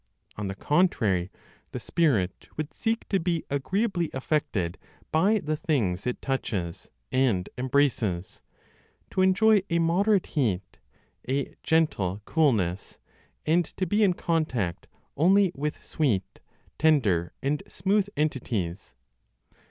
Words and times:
On 0.35 0.47
the 0.47 0.55
contrary, 0.55 1.29
the 1.73 1.79
spirit 1.79 2.47
would 2.57 2.73
seek 2.73 3.07
to 3.09 3.19
be 3.19 3.43
agreeably 3.51 4.09
affected 4.15 4.79
by 5.11 5.37
the 5.37 5.55
things 5.55 6.07
it 6.07 6.23
touches 6.23 6.89
and 7.11 7.47
embraces, 7.55 8.41
to 9.11 9.21
enjoy 9.21 9.61
a 9.69 9.77
moderate 9.77 10.25
heat, 10.25 10.79
a 11.29 11.53
gentle 11.61 12.23
coolness, 12.25 12.97
and 13.45 13.63
to 13.63 13.85
be 13.85 14.03
in 14.03 14.13
contact 14.13 14.87
only 15.15 15.51
with 15.53 15.85
sweet, 15.85 16.39
tender, 16.79 17.31
and 17.43 17.61
smooth 17.67 18.07
entities. 18.17 18.95